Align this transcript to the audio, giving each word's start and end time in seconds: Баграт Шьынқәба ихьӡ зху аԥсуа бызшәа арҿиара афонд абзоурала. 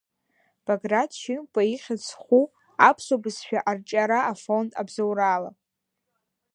Баграт 0.65 1.11
Шьынқәба 1.21 1.61
ихьӡ 1.73 2.01
зху 2.09 2.45
аԥсуа 2.87 3.21
бызшәа 3.21 3.59
арҿиара 3.69 4.19
афонд 4.31 4.71
абзоурала. 4.81 5.51